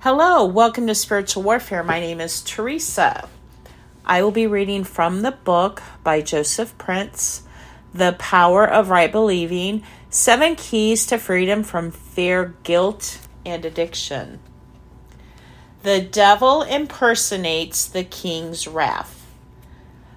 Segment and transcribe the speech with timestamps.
[0.00, 1.82] Hello, welcome to Spiritual Warfare.
[1.82, 3.28] My name is Teresa.
[4.04, 7.42] I will be reading from the book by Joseph Prince,
[7.94, 14.38] The Power of Right Believing Seven Keys to Freedom from Fear, Guilt, and Addiction.
[15.82, 19.26] The devil impersonates the king's wrath.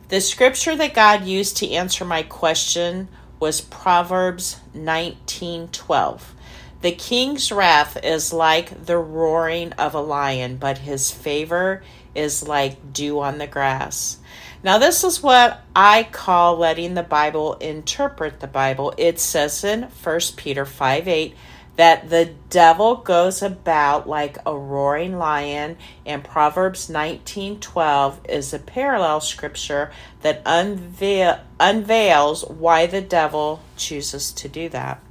[0.09, 3.07] The scripture that God used to answer my question
[3.39, 6.35] was Proverbs 19:12.
[6.81, 11.83] The king's wrath is like the roaring of a lion, but his favor
[12.15, 14.17] is like dew on the grass.
[14.63, 18.93] Now, this is what I call letting the Bible interpret the Bible.
[18.97, 21.35] It says in 1 Peter 5 8
[21.75, 28.59] that the devil goes about like a roaring lion, and Proverbs 19 12 is a
[28.59, 29.91] parallel scripture
[30.21, 35.01] that unveil, unveils why the devil chooses to do that.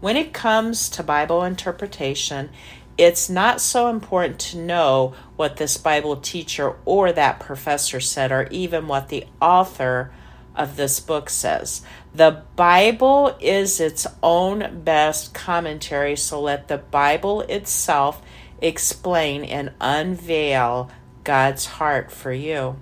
[0.00, 2.50] When it comes to Bible interpretation,
[2.96, 8.48] it's not so important to know what this Bible teacher or that professor said, or
[8.50, 10.10] even what the author
[10.56, 11.82] of this book says.
[12.14, 18.22] The Bible is its own best commentary, so let the Bible itself
[18.60, 20.90] explain and unveil
[21.24, 22.76] God's heart for you.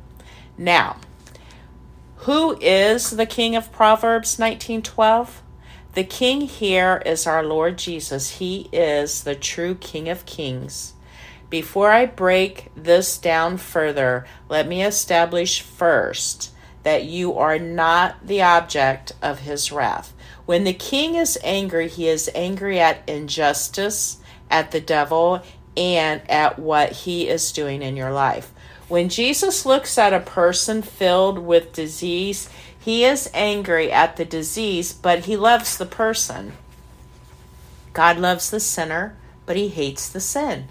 [0.56, 0.96] Now,
[2.18, 5.42] who is the king of Proverbs 1912?
[5.98, 8.36] The king here is our Lord Jesus.
[8.38, 10.92] He is the true King of Kings.
[11.50, 16.52] Before I break this down further, let me establish first
[16.84, 20.14] that you are not the object of his wrath.
[20.46, 25.42] When the king is angry, he is angry at injustice, at the devil,
[25.78, 28.52] and at what he is doing in your life.
[28.88, 34.92] When Jesus looks at a person filled with disease, he is angry at the disease,
[34.92, 36.54] but he loves the person.
[37.92, 40.68] God loves the sinner, but he hates the sin.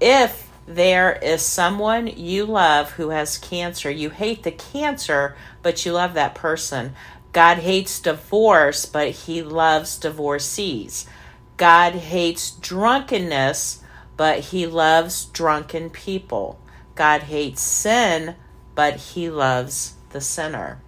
[0.00, 5.92] If there is someone you love who has cancer, you hate the cancer, but you
[5.92, 6.94] love that person.
[7.32, 11.06] God hates divorce, but he loves divorcees.
[11.56, 13.82] God hates drunkenness,
[14.18, 16.58] but he loves drunken people.
[16.96, 18.34] God hates sin,
[18.74, 20.80] but he loves the sinner.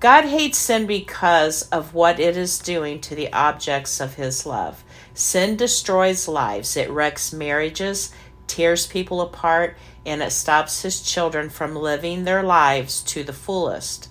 [0.00, 4.82] God hates sin because of what it is doing to the objects of his love.
[5.12, 8.12] Sin destroys lives, it wrecks marriages,
[8.46, 14.08] tears people apart, and it stops his children from living their lives to the fullest.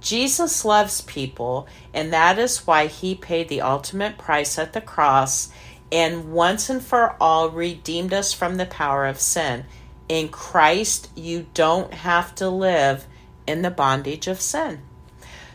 [0.00, 5.50] Jesus loves people, and that is why he paid the ultimate price at the cross
[5.92, 9.64] and once and for all redeemed us from the power of sin.
[10.08, 13.06] In Christ, you don't have to live
[13.46, 14.80] in the bondage of sin.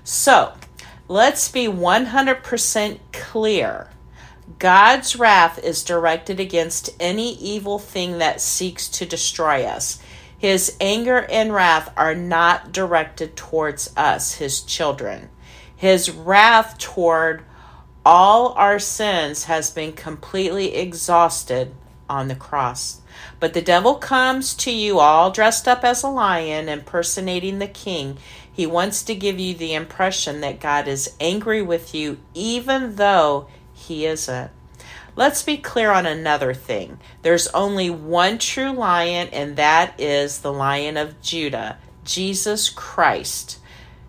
[0.04, 0.54] So
[1.08, 3.90] let's be 100% clear.
[4.60, 10.00] God's wrath is directed against any evil thing that seeks to destroy us.
[10.38, 15.30] His anger and wrath are not directed towards us, his children.
[15.76, 17.44] His wrath toward
[18.06, 21.74] all our sins has been completely exhausted
[22.08, 23.02] on the cross.
[23.40, 28.18] But the devil comes to you all dressed up as a lion, impersonating the king.
[28.52, 33.48] He wants to give you the impression that God is angry with you, even though
[33.74, 34.52] he isn't.
[35.16, 37.00] Let's be clear on another thing.
[37.22, 43.60] There's only one true lion, and that is the lion of Judah, Jesus Christ.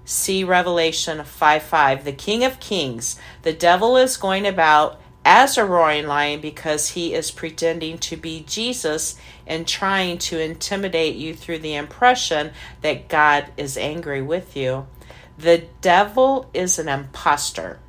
[0.09, 2.05] See Revelation 5 5.
[2.05, 3.19] The King of Kings.
[3.43, 8.45] The devil is going about as a roaring lion because he is pretending to be
[8.47, 9.19] Jesus
[9.49, 12.53] and trying to intimidate you through the impression
[12.83, 14.87] that God is angry with you.
[15.37, 17.81] The devil is an impostor.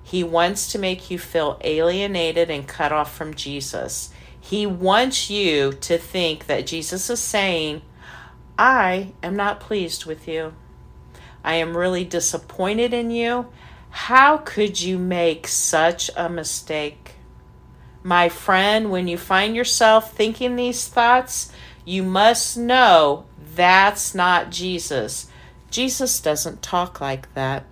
[0.00, 4.10] He wants to make you feel alienated and cut off from Jesus.
[4.40, 7.82] He wants you to think that Jesus is saying,
[8.56, 10.54] I am not pleased with you.
[11.48, 13.46] I am really disappointed in you
[13.90, 17.12] how could you make such a mistake?
[18.02, 21.50] My friend, when you find yourself thinking these thoughts,
[21.84, 23.24] you must know
[23.54, 25.30] that's not Jesus.
[25.70, 27.64] Jesus doesn't talk like that.